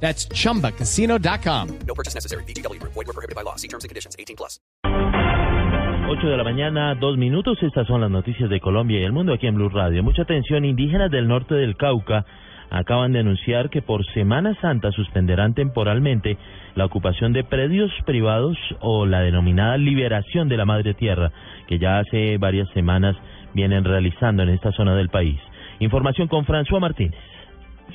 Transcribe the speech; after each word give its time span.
That's 0.00 0.28
chumbacasino.com. 0.28 1.68
No 1.86 1.94
purchase 1.94 2.14
necessary. 2.14 2.44
BGW. 2.44 2.80
Void 2.82 2.94
were 2.94 3.12
prohibited 3.12 3.34
by 3.34 3.42
law. 3.42 3.56
See 3.56 3.68
terms 3.68 3.84
and 3.84 3.90
conditions. 3.90 4.14
18 4.18 4.36
plus. 4.36 4.60
8 6.08 6.28
de 6.28 6.36
la 6.36 6.44
mañana, 6.44 6.94
dos 6.94 7.18
minutos. 7.18 7.58
Estas 7.62 7.86
son 7.88 8.00
las 8.00 8.10
noticias 8.10 8.48
de 8.48 8.60
Colombia 8.60 9.00
y 9.00 9.02
el 9.02 9.12
mundo 9.12 9.32
aquí 9.32 9.48
en 9.48 9.56
Blue 9.56 9.68
Radio. 9.68 10.04
Mucha 10.04 10.22
atención. 10.22 10.64
Indígenas 10.64 11.10
del 11.10 11.26
norte 11.26 11.56
del 11.56 11.76
Cauca 11.76 12.24
acaban 12.70 13.12
de 13.12 13.20
anunciar 13.20 13.70
que 13.70 13.82
por 13.82 14.06
Semana 14.12 14.54
Santa 14.60 14.92
suspenderán 14.92 15.54
temporalmente 15.54 16.36
la 16.74 16.84
ocupación 16.84 17.32
de 17.32 17.42
predios 17.44 17.90
privados 18.04 18.56
o 18.80 19.06
la 19.06 19.20
denominada 19.20 19.76
liberación 19.78 20.48
de 20.48 20.56
la 20.56 20.64
madre 20.64 20.94
tierra, 20.94 21.32
que 21.66 21.78
ya 21.78 21.98
hace 21.98 22.38
varias 22.38 22.68
semanas 22.70 23.16
vienen 23.54 23.84
realizando 23.84 24.42
en 24.42 24.50
esta 24.50 24.72
zona 24.72 24.94
del 24.94 25.08
país. 25.08 25.40
Información 25.80 26.28
con 26.28 26.46
François 26.46 26.80
Martínez. 26.80 27.18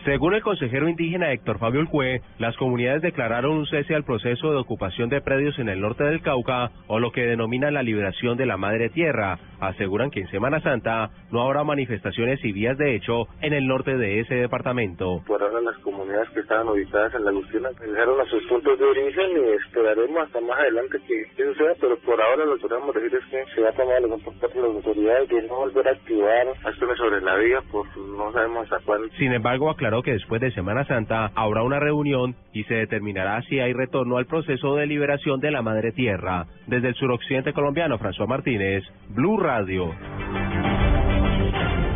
Según 0.06 0.34
el 0.34 0.42
consejero 0.42 0.90
indígena 0.90 1.32
Héctor 1.32 1.60
Fabio 1.60 1.82
Ulcue, 1.82 2.22
las 2.40 2.58
comunidades 2.58 3.04
declararon 3.04 3.52
un 3.52 3.68
cese 3.68 3.94
al 3.94 4.04
proceso 4.04 4.52
de 4.52 4.58
ocupación 4.58 5.10
de 5.10 5.22
predios 5.22 5.60
en 5.60 5.70
el 5.70 5.80
norte 5.80 6.04
del 6.04 6.22
Cauca 6.22 6.72
o 6.88 7.00
lo 7.00 7.12
que 7.12 7.28
denominan 7.28 7.76
la 7.76 7.84
liberación 7.84 8.36
de 8.36 8.48
la 8.48 8.58
madre 8.58 8.90
tierra. 8.90 9.38
Aseguran 9.60 10.10
que 10.10 10.22
en 10.22 10.28
Semana 10.30 10.60
Santa 10.62 11.12
no 11.32 11.44
habrá 11.44 11.64
manifestaciones 11.64 12.44
y 12.44 12.52
vías 12.52 12.80
de 12.80 12.96
hecho 12.96 13.28
en 13.42 13.54
el 13.54 13.68
norte 13.68 13.96
de 13.96 14.22
ese 14.22 14.34
departamento. 14.34 15.22
Por 15.28 15.44
ahora 15.44 15.62
las 15.62 15.78
comunidades 15.84 16.30
que 16.32 16.40
estaban 16.40 16.68
ubicadas 16.68 17.14
en 17.14 17.24
la 17.24 17.30
Agustina 17.30 17.70
dejaron 17.80 18.20
a 18.20 18.26
sus 18.26 18.44
puntos 18.48 18.80
de 18.80 18.86
origen 18.86 19.30
y 19.38 19.50
esperaremos 19.68 20.24
hasta 20.24 20.42
más 20.42 20.60
adelante 20.62 20.98
que, 21.08 21.26
que 21.36 21.46
suceda, 21.46 21.74
pero 21.80 21.96
por 22.00 22.20
ahora 22.20 22.46
lo 22.46 22.56
que 22.56 22.68
podemos 22.68 22.96
decir 22.96 23.20
es 23.20 23.26
que 23.26 23.46
se 23.54 23.62
va 23.62 23.70
a 23.70 23.74
tomar 23.74 24.02
la 24.02 24.18
por 24.18 24.56
las 24.56 24.76
autoridades 24.76 25.30
de 25.30 25.42
no 25.44 25.56
volver 25.58 25.88
a 25.88 25.92
activar 25.92 26.48
acciones 26.64 26.98
sobre 26.98 27.22
la 27.22 27.36
vía 27.36 27.62
por 27.72 27.86
no 27.98 28.32
sabemos 28.32 28.64
hasta 28.64 28.84
cuándo. 28.84 29.08
Sin 29.18 29.32
embargo, 29.34 29.70
aclaró 29.70 29.91
que 30.02 30.14
después 30.14 30.40
de 30.40 30.52
Semana 30.52 30.86
Santa 30.86 31.32
habrá 31.36 31.64
una 31.64 31.80
reunión 31.80 32.36
y 32.54 32.64
se 32.64 32.76
determinará 32.76 33.42
si 33.44 33.60
hay 33.60 33.74
retorno 33.74 34.18
al 34.18 34.26
proceso 34.26 34.76
de 34.76 34.88
liberación 34.88 35.42
de 35.42 35.52
la 35.52 35.62
madre 35.62 35.92
tierra. 35.92 36.46
Desde 36.68 36.88
el 36.88 36.96
suroccidente 36.96 37.52
colombiano, 37.52 38.00
François 38.00 38.28
Martínez, 38.28 38.84
Blue 39.10 39.38
Radio. 39.38 39.94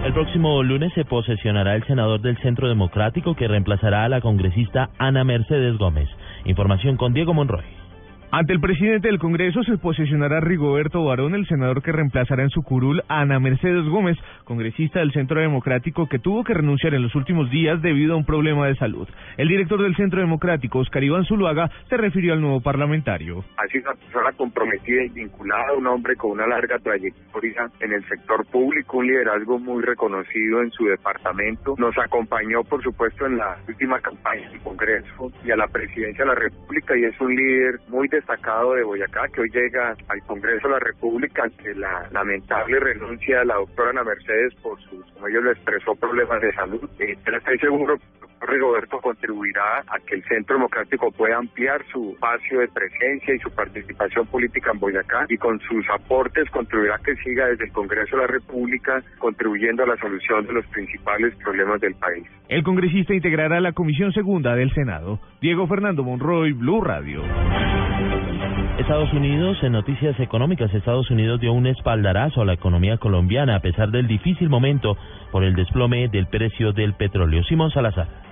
El 0.06 0.14
próximo 0.14 0.62
lunes 0.62 0.94
se 0.94 1.06
posesionará 1.06 1.76
el 1.76 1.84
senador 1.88 2.22
del 2.22 2.38
Centro 2.38 2.68
Democrático 2.68 3.34
que 3.34 3.48
reemplazará 3.48 4.04
a 4.04 4.10
la 4.10 4.22
congresista 4.22 4.90
Ana 5.00 5.24
Mercedes 5.24 5.78
Gómez. 5.78 6.10
Información 6.44 6.98
con 6.98 7.14
Diego 7.14 7.34
Monroy. 7.34 7.85
Ante 8.38 8.52
el 8.52 8.60
presidente 8.60 9.08
del 9.08 9.18
Congreso 9.18 9.64
se 9.64 9.78
posicionará 9.78 10.42
Rigoberto 10.42 11.06
Barón, 11.06 11.36
el 11.36 11.48
senador 11.48 11.82
que 11.82 11.94
reemplazará 11.94 12.44
en 12.44 12.50
su 12.50 12.64
curul 12.64 13.02
a 13.08 13.22
Ana 13.22 13.40
Mercedes 13.40 13.86
Gómez, 13.86 14.18
congresista 14.44 15.00
del 15.00 15.14
Centro 15.14 15.40
Democrático 15.40 16.10
que 16.10 16.20
tuvo 16.20 16.44
que 16.44 16.54
renunciar 16.54 16.94
en 16.96 17.04
los 17.04 17.16
últimos 17.16 17.50
días 17.50 17.82
debido 17.82 18.14
a 18.14 18.18
un 18.18 18.26
problema 18.26 18.68
de 18.68 18.76
salud. 18.76 19.08
El 19.38 19.48
director 19.48 19.82
del 19.82 19.96
Centro 19.96 20.20
Democrático, 20.20 20.80
Oscar 20.80 21.02
Iván 21.02 21.24
Zuluaga, 21.24 21.72
se 21.88 21.96
refirió 21.96 22.34
al 22.34 22.42
nuevo 22.42 22.60
parlamentario. 22.60 23.46
Ha 23.56 23.68
sido 23.68 23.90
una 23.90 24.02
persona 24.02 24.32
comprometida 24.34 25.04
y 25.04 25.10
vinculada, 25.12 25.72
un 25.72 25.88
hombre 25.88 26.18
con 26.18 26.32
una 26.32 26.46
larga 26.46 26.78
trayectoria 26.80 27.70
en 27.80 27.94
el 27.94 28.06
sector 28.10 28.46
público, 28.48 28.98
un 28.98 29.08
liderazgo 29.08 29.60
muy 29.60 29.82
reconocido 29.82 30.62
en 30.62 30.72
su 30.72 30.84
departamento. 30.84 31.76
Nos 31.78 31.98
acompañó, 31.98 32.66
por 32.66 32.84
supuesto, 32.84 33.28
en 33.28 33.38
la 33.38 33.56
última 33.66 33.98
campaña 34.02 34.50
del 34.50 34.60
Congreso 34.60 35.32
y 35.46 35.52
a 35.52 35.56
la 35.56 35.70
presidencia 35.70 36.26
de 36.26 36.30
la 36.32 36.36
República 36.36 36.98
y 36.98 37.06
es 37.06 37.22
un 37.22 37.34
líder 37.34 37.80
muy 37.88 38.10
destacado 38.26 38.74
de 38.74 38.84
Boyacá 38.84 39.28
que 39.32 39.42
hoy 39.42 39.50
llega 39.52 39.96
al 40.08 40.24
Congreso 40.24 40.68
de 40.68 40.74
la 40.74 40.80
República 40.80 41.44
ante 41.44 41.76
la 41.76 42.08
lamentable 42.12 42.80
renuncia 42.80 43.40
de 43.40 43.46
la 43.46 43.56
doctora 43.56 43.92
Ana 43.92 44.04
Mercedes 44.04 44.54
por 44.64 44.82
sus, 44.82 45.06
como 45.14 45.28
ellos 45.28 45.44
lo 45.44 45.52
expresó, 45.52 45.96
problemas 45.96 46.42
de 46.42 46.52
salud. 46.54 46.90
Eh, 47.00 47.16
pero 47.24 47.38
estoy 47.38 47.60
seguro 47.60 47.98
Rigoberto 48.42 49.00
contribuirá 49.00 49.80
a 49.88 50.00
que 50.06 50.16
el 50.16 50.24
Centro 50.26 50.58
Democrático 50.58 51.12
pueda 51.12 51.38
ampliar 51.38 51.84
su 51.92 52.12
espacio 52.12 52.60
de 52.60 52.68
presencia 52.68 53.36
y 53.36 53.40
su 53.40 53.50
participación 53.52 54.28
política 54.28 54.72
en 54.72 54.80
Boyacá 54.80 55.26
y 55.30 55.38
con 55.38 55.60
sus 55.62 55.86
aportes 55.90 56.50
contribuirá 56.52 56.96
a 56.96 57.00
que 57.00 57.16
siga 57.18 57.48
desde 57.48 57.66
el 57.66 57.72
Congreso 57.72 58.18
de 58.18 58.24
la 58.24 58.28
República 58.28 59.04
contribuyendo 59.20 59.84
a 59.84 59.88
la 59.88 59.98
solución 59.98 60.46
de 60.46 60.54
los 60.54 60.66
principales 60.68 61.36
problemas 61.38 61.82
del 61.82 61.96
país. 61.96 62.26
El 62.50 62.64
congresista 62.64 63.14
integrará 63.14 63.60
la 63.60 63.72
Comisión 63.72 64.12
Segunda 64.14 64.56
del 64.56 64.72
Senado. 64.74 65.20
Diego 65.42 65.68
Fernando 65.68 66.04
Monroy, 66.04 66.54
Blue 66.54 66.82
Radio. 66.82 67.24
Estados 68.78 69.14
Unidos, 69.14 69.58
en 69.64 69.72
noticias 69.72 70.20
económicas, 70.20 70.74
Estados 70.74 71.10
Unidos 71.10 71.40
dio 71.40 71.54
un 71.54 71.66
espaldarazo 71.66 72.42
a 72.42 72.46
la 72.46 72.54
economía 72.54 72.98
colombiana 72.98 73.56
a 73.56 73.62
pesar 73.62 73.90
del 73.90 74.06
difícil 74.06 74.50
momento 74.50 74.98
por 75.32 75.46
el 75.46 75.56
desplome 75.56 76.10
del 76.10 76.28
precio 76.28 76.74
del 76.74 76.94
petróleo. 76.94 77.42
Simón 77.46 77.72
Salazar. 77.72 78.25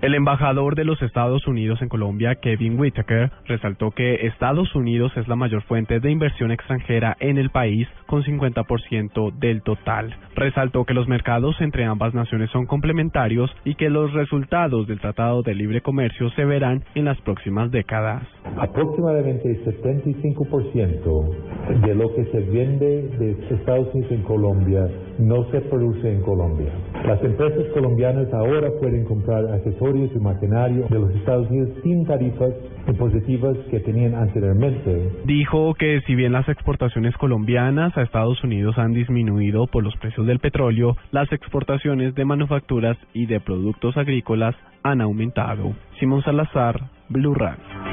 El 0.00 0.14
embajador 0.14 0.76
de 0.76 0.84
los 0.84 1.02
Estados 1.02 1.48
Unidos 1.48 1.82
en 1.82 1.88
Colombia, 1.88 2.36
Kevin 2.36 2.78
Whitaker, 2.78 3.32
resaltó 3.46 3.90
que 3.90 4.28
Estados 4.28 4.72
Unidos 4.76 5.10
es 5.16 5.26
la 5.26 5.34
mayor 5.34 5.62
fuente 5.62 5.98
de 5.98 6.12
inversión 6.12 6.52
extranjera 6.52 7.16
en 7.18 7.36
el 7.36 7.50
país, 7.50 7.88
con 8.06 8.22
50% 8.22 9.32
del 9.32 9.62
total. 9.62 10.14
Resaltó 10.36 10.84
que 10.84 10.94
los 10.94 11.08
mercados 11.08 11.60
entre 11.60 11.84
ambas 11.84 12.14
naciones 12.14 12.48
son 12.50 12.66
complementarios 12.66 13.50
y 13.64 13.74
que 13.74 13.90
los 13.90 14.12
resultados 14.12 14.86
del 14.86 15.00
Tratado 15.00 15.42
de 15.42 15.56
Libre 15.56 15.80
Comercio 15.80 16.30
se 16.30 16.44
verán 16.44 16.84
en 16.94 17.06
las 17.06 17.20
próximas 17.22 17.72
décadas. 17.72 18.22
Aproximadamente 18.56 19.64
75% 19.64 21.80
de 21.80 21.94
lo 21.96 22.14
que 22.14 22.24
se 22.26 22.40
vende 22.42 23.08
de 23.18 23.32
Estados 23.50 23.92
Unidos 23.92 24.12
en 24.12 24.22
Colombia 24.22 24.88
no 25.18 25.44
se 25.50 25.60
produce 25.62 26.12
en 26.12 26.22
Colombia. 26.22 26.72
Las 27.04 27.22
empresas 27.22 27.66
colombianas 27.74 28.32
ahora 28.32 28.70
pueden 28.80 29.04
comprar 29.04 29.44
accesorios 29.46 30.10
y 30.14 30.18
maquinario 30.18 30.86
de 30.88 30.98
los 30.98 31.14
Estados 31.14 31.50
Unidos 31.50 31.70
sin 31.82 32.06
tarifas 32.06 32.54
impositivas 32.86 33.56
que 33.70 33.80
tenían 33.80 34.14
anteriormente. 34.14 35.10
Dijo 35.24 35.74
que 35.74 36.00
si 36.06 36.14
bien 36.14 36.32
las 36.32 36.48
exportaciones 36.48 37.16
colombianas 37.16 37.96
a 37.96 38.02
Estados 38.02 38.42
Unidos 38.44 38.78
han 38.78 38.92
disminuido 38.92 39.66
por 39.66 39.84
los 39.84 39.96
precios 39.96 40.26
del 40.26 40.38
petróleo, 40.38 40.96
las 41.10 41.30
exportaciones 41.32 42.14
de 42.14 42.24
manufacturas 42.24 42.96
y 43.12 43.26
de 43.26 43.40
productos 43.40 43.96
agrícolas 43.96 44.54
han 44.82 45.00
aumentado. 45.00 45.74
Simón 45.98 46.22
Salazar, 46.22 46.80
Blue 47.08 47.34
Radio. 47.34 47.87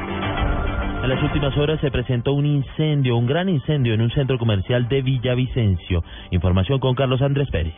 En 1.05 1.11
las 1.11 1.21
últimas 1.21 1.55
horas 1.55 1.79
se 1.81 1.91
presentó 1.91 2.33
un 2.33 2.47
incendio, 2.47 3.15
un 3.15 3.27
gran 3.27 3.47
incendio 3.47 3.93
en 3.93 4.01
un 4.01 4.09
centro 4.09 4.39
comercial 4.39 4.87
de 4.87 5.03
Villavicencio. 5.03 6.03
Información 6.31 6.79
con 6.79 6.95
Carlos 6.95 7.21
Andrés 7.21 7.47
Pérez. 7.51 7.75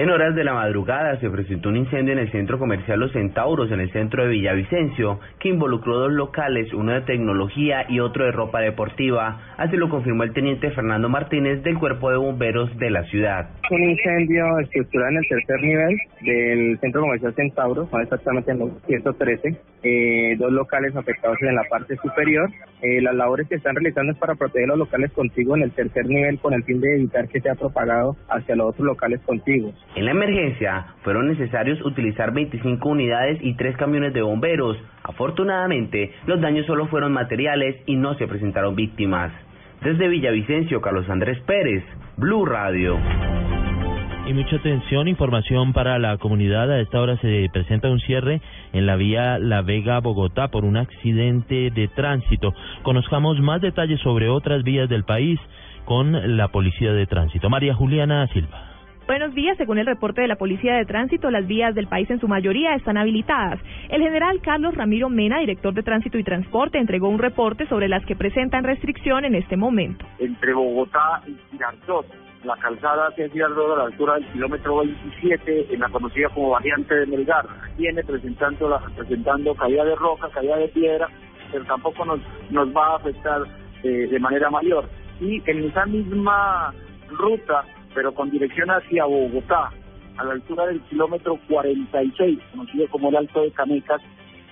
En 0.00 0.08
horas 0.08 0.34
de 0.34 0.44
la 0.44 0.54
madrugada 0.54 1.20
se 1.20 1.28
presentó 1.28 1.68
un 1.68 1.76
incendio 1.76 2.14
en 2.14 2.20
el 2.20 2.32
centro 2.32 2.58
comercial 2.58 2.98
Los 2.98 3.12
Centauros, 3.12 3.70
en 3.70 3.80
el 3.80 3.92
centro 3.92 4.22
de 4.22 4.30
Villavicencio, 4.30 5.20
que 5.38 5.50
involucró 5.50 5.98
dos 5.98 6.12
locales, 6.12 6.72
uno 6.72 6.94
de 6.94 7.02
tecnología 7.02 7.84
y 7.86 8.00
otro 8.00 8.24
de 8.24 8.32
ropa 8.32 8.60
deportiva. 8.60 9.52
Así 9.58 9.76
lo 9.76 9.90
confirmó 9.90 10.22
el 10.22 10.32
teniente 10.32 10.70
Fernando 10.70 11.10
Martínez 11.10 11.62
del 11.62 11.78
Cuerpo 11.78 12.10
de 12.10 12.16
Bomberos 12.16 12.74
de 12.78 12.88
la 12.88 13.04
ciudad. 13.10 13.50
Un 13.70 13.90
incendio 13.90 14.58
estructural 14.60 15.10
en 15.10 15.18
el 15.18 15.28
tercer 15.28 15.60
nivel 15.60 15.98
del 16.22 16.78
centro 16.80 17.02
comercial 17.02 17.34
Centauro, 17.34 17.86
más 17.92 18.04
exactamente 18.04 18.52
en 18.52 18.58
los 18.58 18.70
113. 18.86 19.54
Eh, 19.82 20.34
dos 20.38 20.50
locales 20.50 20.96
afectados 20.96 21.36
en 21.42 21.54
la 21.54 21.64
parte 21.64 21.96
superior. 21.96 22.48
Eh, 22.80 23.02
las 23.02 23.14
labores 23.14 23.48
que 23.48 23.56
están 23.56 23.74
realizando 23.74 24.12
es 24.12 24.18
para 24.18 24.34
proteger 24.34 24.68
los 24.68 24.78
locales 24.78 25.12
contiguos 25.12 25.58
en 25.58 25.64
el 25.64 25.72
tercer 25.72 26.06
nivel 26.06 26.38
con 26.38 26.54
el 26.54 26.64
fin 26.64 26.80
de 26.80 26.96
evitar 26.96 27.28
que 27.28 27.40
sea 27.40 27.54
propagado 27.54 28.16
hacia 28.30 28.56
los 28.56 28.68
otros 28.70 28.86
locales 28.86 29.20
contiguos. 29.26 29.74
En 29.96 30.04
la 30.04 30.12
emergencia 30.12 30.86
fueron 31.02 31.26
necesarios 31.26 31.84
utilizar 31.84 32.32
25 32.32 32.88
unidades 32.88 33.38
y 33.42 33.54
tres 33.54 33.76
camiones 33.76 34.14
de 34.14 34.22
bomberos. 34.22 34.76
Afortunadamente, 35.02 36.12
los 36.26 36.40
daños 36.40 36.66
solo 36.66 36.86
fueron 36.86 37.12
materiales 37.12 37.76
y 37.86 37.96
no 37.96 38.14
se 38.14 38.28
presentaron 38.28 38.76
víctimas. 38.76 39.32
Desde 39.82 40.08
Villavicencio, 40.08 40.80
Carlos 40.80 41.08
Andrés 41.08 41.40
Pérez, 41.40 41.82
Blue 42.16 42.46
Radio. 42.46 42.98
Y 44.28 44.32
mucha 44.32 44.56
atención, 44.56 45.08
información 45.08 45.72
para 45.72 45.98
la 45.98 46.16
comunidad. 46.18 46.70
A 46.70 46.80
esta 46.80 47.00
hora 47.00 47.16
se 47.16 47.48
presenta 47.52 47.90
un 47.90 47.98
cierre 47.98 48.40
en 48.72 48.86
la 48.86 48.94
vía 48.94 49.40
La 49.40 49.62
Vega-Bogotá 49.62 50.48
por 50.48 50.64
un 50.64 50.76
accidente 50.76 51.72
de 51.72 51.88
tránsito. 51.88 52.54
Conozcamos 52.82 53.40
más 53.40 53.60
detalles 53.60 53.98
sobre 54.02 54.28
otras 54.28 54.62
vías 54.62 54.88
del 54.88 55.02
país 55.02 55.40
con 55.84 56.36
la 56.36 56.46
Policía 56.48 56.92
de 56.92 57.06
Tránsito. 57.06 57.50
María 57.50 57.74
Juliana 57.74 58.24
Silva. 58.28 58.69
Buenos 59.10 59.34
días. 59.34 59.56
Según 59.56 59.78
el 59.78 59.86
reporte 59.86 60.20
de 60.20 60.28
la 60.28 60.36
Policía 60.36 60.76
de 60.76 60.84
Tránsito, 60.84 61.32
las 61.32 61.44
vías 61.44 61.74
del 61.74 61.88
país 61.88 62.08
en 62.10 62.20
su 62.20 62.28
mayoría 62.28 62.76
están 62.76 62.96
habilitadas. 62.96 63.58
El 63.88 64.02
general 64.02 64.40
Carlos 64.40 64.72
Ramiro 64.76 65.08
Mena, 65.08 65.40
director 65.40 65.74
de 65.74 65.82
Tránsito 65.82 66.16
y 66.16 66.22
Transporte, 66.22 66.78
entregó 66.78 67.08
un 67.08 67.18
reporte 67.18 67.66
sobre 67.66 67.88
las 67.88 68.06
que 68.06 68.14
presentan 68.14 68.62
restricción 68.62 69.24
en 69.24 69.34
este 69.34 69.56
momento. 69.56 70.06
Entre 70.20 70.54
Bogotá 70.54 71.24
y 71.26 71.36
Girardot, 71.50 72.06
la 72.44 72.54
calzada 72.58 73.08
hacia 73.08 73.28
Girardot 73.30 73.72
a 73.72 73.78
la 73.78 73.84
altura 73.86 74.14
del 74.14 74.26
kilómetro 74.26 74.76
27, 74.76 75.74
en 75.74 75.80
la 75.80 75.88
conocida 75.88 76.28
como 76.28 76.50
variante 76.50 76.94
de 76.94 77.06
Melgar, 77.06 77.46
viene 77.76 78.04
presentando, 78.04 78.80
presentando 78.96 79.56
caída 79.56 79.84
de 79.86 79.96
roca, 79.96 80.28
caída 80.28 80.56
de 80.56 80.68
piedra, 80.68 81.08
pero 81.50 81.64
tampoco 81.64 82.04
nos, 82.04 82.20
nos 82.50 82.68
va 82.68 82.92
a 82.92 82.96
afectar 82.98 83.42
eh, 83.82 84.06
de 84.08 84.18
manera 84.20 84.50
mayor. 84.50 84.88
Y 85.20 85.42
en 85.50 85.64
esa 85.64 85.84
misma 85.86 86.72
ruta, 87.08 87.64
pero 87.94 88.14
con 88.14 88.30
dirección 88.30 88.70
hacia 88.70 89.04
Bogotá, 89.04 89.70
a 90.16 90.24
la 90.24 90.32
altura 90.32 90.66
del 90.66 90.80
kilómetro 90.82 91.38
46, 91.48 92.38
conocido 92.52 92.88
como 92.88 93.08
el 93.08 93.16
Alto 93.16 93.42
de 93.42 93.52
Canecas, 93.52 94.00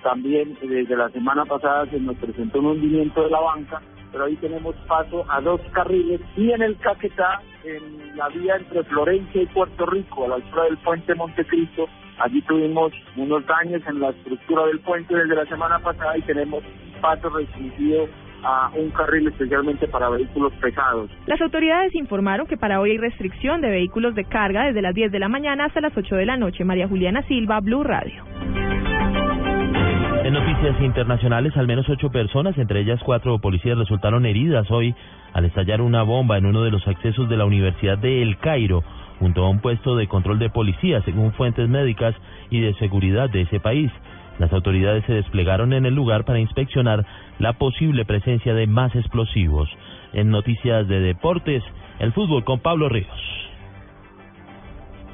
también 0.03 0.57
eh, 0.63 0.67
desde 0.67 0.97
la 0.97 1.11
semana 1.11 1.45
pasada 1.45 1.87
se 1.87 1.99
nos 2.01 2.17
presentó 2.17 2.61
un 2.61 2.67
hundimiento 2.67 3.23
de 3.23 3.31
la 3.31 3.41
banca, 3.41 3.83
pero 4.11 4.25
ahí 4.25 4.37
tenemos 4.37 4.75
paso 4.87 5.25
a 5.29 5.41
dos 5.41 5.61
carriles 5.73 6.21
y 6.37 6.51
en 6.51 6.63
el 6.63 6.79
Caquetá, 6.79 7.43
en 7.65 8.17
la 8.17 8.29
vía 8.29 8.57
entre 8.57 8.85
Florencia 8.85 9.43
y 9.43 9.47
Puerto 9.47 9.87
Rico, 9.87 10.25
a 10.25 10.29
la 10.29 10.35
altura 10.37 10.65
del 10.65 10.79
puente 10.79 11.15
Montecristo, 11.15 11.89
allí 12.19 12.41
tuvimos 12.43 12.93
unos 13.17 13.45
daños 13.47 13.83
en 13.87 14.01
la 14.01 14.11
estructura 14.11 14.67
del 14.67 14.81
puente 14.81 15.15
desde 15.15 15.35
la 15.35 15.47
semana 15.47 15.79
pasada 15.81 16.17
y 16.17 16.23
tenemos 16.23 16.63
paso 17.01 17.29
restringido 17.29 18.09
a 18.43 18.71
un 18.75 18.91
carril 18.91 19.29
especialmente 19.29 19.89
para 19.89 20.09
vehículos 20.09 20.53
pesados. 20.55 21.11
Las 21.27 21.41
autoridades 21.41 21.95
informaron 21.95 22.47
que 22.47 22.57
para 22.57 22.81
hoy 22.81 22.93
hay 22.93 22.99
restricción 22.99 23.61
de 23.61 23.71
vehículos 23.71 24.15
de 24.15 24.25
carga 24.25 24.65
desde 24.65 24.83
las 24.83 24.95
10 24.95 25.13
de 25.13 25.19
la 25.19 25.29
mañana 25.29 25.67
hasta 25.67 25.81
las 25.81 25.97
8 25.97 26.17
de 26.17 26.27
la 26.27 26.37
noche. 26.37 26.65
María 26.65 26.89
Juliana 26.89 27.23
Silva, 27.23 27.61
Blue 27.61 27.83
Radio. 27.83 28.25
En 30.29 30.35
noticias 30.35 30.79
internacionales, 30.83 31.57
al 31.57 31.67
menos 31.67 31.89
ocho 31.89 32.11
personas, 32.11 32.59
entre 32.59 32.81
ellas 32.81 33.01
cuatro 33.03 33.39
policías, 33.39 33.79
resultaron 33.79 34.27
heridas 34.27 34.71
hoy 34.71 34.95
al 35.33 35.47
estallar 35.47 35.81
una 35.81 36.03
bomba 36.03 36.37
en 36.37 36.45
uno 36.45 36.63
de 36.63 36.71
los 36.71 36.87
accesos 36.87 37.31
de 37.31 37.37
la 37.39 37.47
Universidad 37.47 37.97
de 37.97 38.21
El 38.21 38.37
Cairo, 38.37 38.85
junto 39.19 39.43
a 39.43 39.49
un 39.49 39.61
puesto 39.61 39.97
de 39.97 40.07
control 40.07 40.39
de 40.39 40.51
policía, 40.51 41.01
según 41.03 41.33
fuentes 41.33 41.67
médicas 41.69 42.15
y 42.51 42.61
de 42.61 42.75
seguridad 42.75 43.31
de 43.31 43.43
ese 43.43 43.59
país. 43.59 43.91
Las 44.39 44.53
autoridades 44.53 45.05
se 45.05 45.15
desplegaron 45.15 45.73
en 45.73 45.87
el 45.87 45.95
lugar 45.95 46.25
para 46.25 46.39
inspeccionar 46.39 47.05
la 47.39 47.55
posible 47.55 48.05
presencia 48.05 48.55
de 48.55 48.67
más 48.67 48.95
explosivos. 48.95 49.69
En 50.13 50.31
noticias 50.31 50.87
de 50.89 51.01
deportes, 51.01 51.63
el 51.99 52.13
fútbol 52.13 52.45
con 52.45 52.61
Pablo 52.61 52.89
Ríos. 52.89 53.48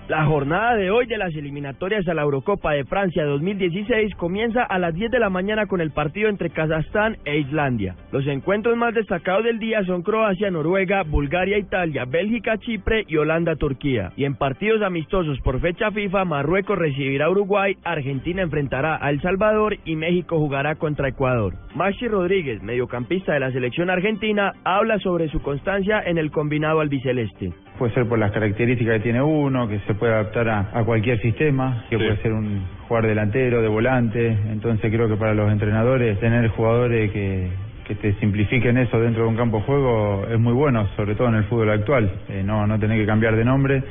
La 0.06 0.26
jornada 0.26 0.76
de 0.76 0.90
hoy 0.90 1.06
de 1.06 1.16
las 1.16 1.34
eliminatorias 1.34 2.06
a 2.06 2.12
la 2.12 2.20
Eurocopa 2.20 2.72
de 2.72 2.84
Francia 2.84 3.24
2016 3.24 4.14
comienza 4.16 4.62
a 4.62 4.78
las 4.78 4.92
10 4.92 5.10
de 5.10 5.18
la 5.18 5.30
mañana 5.30 5.64
con 5.64 5.80
el 5.80 5.92
partido 5.92 6.28
entre 6.28 6.50
Kazajstán 6.50 7.16
e 7.24 7.38
Islandia. 7.38 7.96
Los 8.12 8.26
encuentros 8.26 8.76
más 8.76 8.92
destacados 8.92 9.44
del 9.44 9.58
día 9.58 9.82
son 9.86 10.02
Croacia, 10.02 10.50
Noruega, 10.50 11.04
Bulgaria, 11.04 11.56
Italia, 11.56 12.04
Bélgica, 12.04 12.58
Chipre 12.58 13.06
y 13.08 13.16
Holanda, 13.16 13.56
Turquía. 13.56 14.12
Y 14.14 14.26
en 14.26 14.34
partidos 14.34 14.82
amistosos 14.82 15.40
por 15.40 15.58
fecha 15.60 15.90
FIFA, 15.90 16.26
Marruecos 16.26 16.76
recibirá 16.76 17.24
a 17.24 17.30
Uruguay, 17.30 17.74
Argentina 17.82 18.42
enfrentará 18.42 18.98
a 19.00 19.08
El 19.08 19.22
Salvador 19.22 19.78
y 19.86 19.96
México 19.96 20.36
jugará 20.36 20.74
contra 20.74 21.08
Ecuador. 21.08 21.54
Maxi 21.74 22.08
Rodríguez, 22.08 22.62
mediocampista 22.62 23.32
de 23.32 23.40
la 23.40 23.52
selección 23.52 23.88
argentina, 23.88 24.52
habla 24.64 24.98
sobre 24.98 25.30
su 25.30 25.40
constancia 25.40 26.02
en 26.04 26.18
el 26.18 26.30
combinado 26.30 26.80
albiceleste. 26.80 27.54
Puede 27.78 27.92
ser 27.92 28.06
por 28.06 28.18
las 28.18 28.30
características 28.30 28.98
que 28.98 29.00
tiene 29.00 29.20
uno, 29.20 29.68
que 29.68 29.80
se 29.80 29.94
puede 29.94 30.12
adaptar 30.12 30.48
a, 30.48 30.84
cualquier 30.84 31.20
sistema, 31.20 31.84
que 31.90 31.96
puede 31.96 32.16
ser 32.18 32.32
un 32.32 32.62
jugador 32.86 33.08
delantero, 33.08 33.62
de 33.62 33.68
volante. 33.68 34.26
Entonces 34.50 34.92
creo 34.92 35.08
que 35.08 35.16
para 35.16 35.34
los 35.34 35.50
entrenadores 35.50 36.18
tener 36.20 36.48
jugadores 36.48 37.10
que, 37.10 37.48
que 37.86 37.94
te 37.96 38.14
simplifiquen 38.14 38.78
eso 38.78 39.00
dentro 39.00 39.24
de 39.24 39.28
un 39.28 39.36
campo 39.36 39.58
de 39.58 39.64
juego 39.64 40.26
es 40.30 40.38
muy 40.38 40.52
bueno, 40.52 40.86
sobre 40.96 41.16
todo 41.16 41.28
en 41.28 41.34
el 41.34 41.44
fútbol 41.44 41.70
actual. 41.70 42.10
Eh, 42.28 42.42
no, 42.44 42.66
no 42.66 42.78
tener 42.78 42.98
que 42.98 43.06
cambiar 43.06 43.34
de 43.34 43.44
nombre 43.44 43.82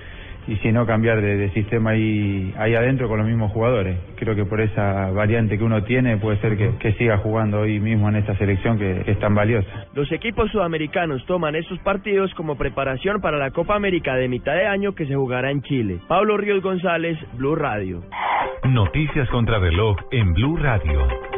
y 0.48 0.56
si 0.58 0.72
no 0.72 0.86
cambiar 0.86 1.22
de, 1.22 1.50
sistema 1.52 1.92
ahí, 1.92 2.54
ahí 2.58 2.76
adentro 2.76 3.08
con 3.08 3.20
los 3.20 3.28
mismos 3.28 3.52
jugadores. 3.52 3.98
Creo 4.16 4.36
que 4.36 4.46
por 4.46 4.62
esa 4.62 5.12
variante 5.12 5.58
que 5.58 5.64
uno 5.64 5.84
tiene 5.84 6.18
puede 6.18 6.38
ser 6.40 6.58
que, 6.58 6.94
siga 6.94 7.18
jugando 7.18 7.62
hoy 7.62 7.80
mismo 7.80 8.10
en 8.10 8.18
esta 8.18 8.36
selección 8.38 8.78
que, 8.78 9.04
es 9.06 9.20
tan 9.20 9.34
valiosa. 9.36 9.88
Los 9.94 10.12
equipos 10.12 10.52
sudamericanos 10.52 11.26
toman 11.26 11.56
estos 11.56 11.80
partidos 11.80 12.34
como 12.36 12.56
preparación 12.56 13.22
para 13.22 13.38
la 13.38 13.52
Copa 13.52 13.76
América 13.76 14.16
de 14.16 14.28
mitad 14.28 14.54
de 14.54 14.68
año 14.68 14.94
que 14.94 15.06
se 15.06 15.16
jugará 15.16 15.52
en 15.52 15.62
Chile. 15.62 16.00
Pablo 16.08 16.38
Ríos 16.38 16.62
González, 16.62 17.18
Blue 17.34 17.56
Radio. 17.56 18.02
Noticias 18.66 19.30
contra 19.30 19.60
reloj 19.60 19.98
en 20.12 20.34
Blue 20.34 20.58
Radio. 20.58 21.33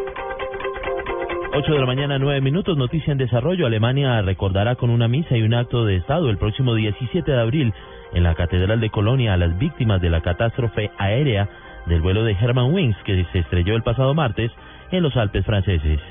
8 1.57 1.71
de 1.71 1.79
la 1.79 1.85
mañana, 1.85 2.19
9 2.19 2.41
minutos, 2.41 2.77
noticia 2.77 3.13
en 3.13 3.17
desarrollo. 3.17 3.65
Alemania 3.65 4.21
recordará 4.21 4.75
con 4.75 4.89
una 4.89 5.07
misa 5.07 5.37
y 5.37 5.41
un 5.41 5.53
acto 5.53 5.85
de 5.85 5.95
Estado 5.95 6.29
el 6.29 6.37
próximo 6.37 6.75
17 6.75 7.31
de 7.31 7.39
abril 7.39 7.73
en 8.13 8.23
la 8.23 8.35
Catedral 8.35 8.81
de 8.81 8.89
Colonia 8.89 9.33
a 9.33 9.37
las 9.37 9.57
víctimas 9.57 10.01
de 10.01 10.09
la 10.09 10.19
catástrofe 10.19 10.91
aérea 10.97 11.47
del 11.85 12.01
vuelo 12.01 12.25
de 12.25 12.33
Hermann 12.33 12.73
Wings 12.73 12.97
que 13.05 13.25
se 13.31 13.39
estrelló 13.39 13.77
el 13.77 13.83
pasado 13.83 14.13
martes 14.13 14.51
en 14.91 15.01
los 15.01 15.15
Alpes 15.15 15.45
franceses. 15.45 16.01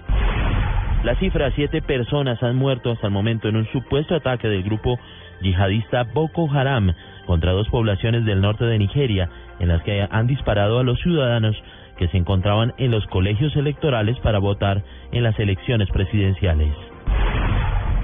La 1.02 1.14
cifra, 1.17 1.50
siete 1.50 1.82
personas 1.82 2.43
han 2.43 2.56
muerto 2.56 2.93
hasta 2.93 3.08
el 3.08 3.12
momento 3.12 3.46
en 3.46 3.56
un 3.56 3.67
supuesto 3.67 4.14
ataque 4.14 4.49
del 4.49 4.62
grupo 4.62 4.99
yihadista 5.43 6.05
Boko 6.05 6.50
Haram 6.50 6.94
contra 7.26 7.52
dos 7.52 7.69
poblaciones 7.69 8.25
del 8.25 8.41
norte 8.41 8.64
de 8.64 8.79
Nigeria, 8.79 9.29
en 9.61 9.69
las 9.69 9.82
que 9.82 10.08
han 10.11 10.26
disparado 10.26 10.79
a 10.79 10.85
los 10.85 10.99
ciudadanos 11.00 11.55
que 11.96 12.08
se 12.08 12.17
encontraban 12.17 12.75
en 12.79 12.91
los 12.91 13.06
colegios 13.06 13.55
electorales 13.56 14.19
para 14.20 14.38
votar 14.38 14.82
en 15.12 15.23
las 15.23 15.38
elecciones 15.38 15.88
presidenciales. 15.91 16.75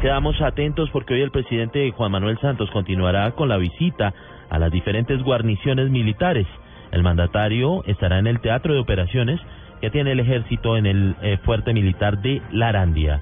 Quedamos 0.01 0.41
atentos 0.41 0.89
porque 0.91 1.15
hoy 1.15 1.21
el 1.21 1.31
presidente 1.31 1.91
Juan 1.91 2.13
Manuel 2.13 2.39
Santos 2.41 2.71
continuará 2.71 3.33
con 3.33 3.49
la 3.49 3.59
visita 3.59 4.15
a 4.49 4.59
las 4.59 4.73
diferentes 4.73 5.23
guarniciones 5.23 5.91
militares. 5.91 6.47
El 6.91 7.03
mandatario 7.03 7.85
estará 7.85 8.19
en 8.19 8.27
el 8.27 8.41
Teatro 8.41 8.73
de 8.73 8.81
Operaciones 8.81 9.41
que 9.81 9.91
tiene 9.91 10.13
el 10.13 10.21
ejército 10.21 10.77
en 10.77 10.87
el 10.87 11.17
eh, 11.23 11.39
fuerte 11.45 11.73
militar 11.73 12.21
de 12.21 12.41
Larandia. 12.53 13.21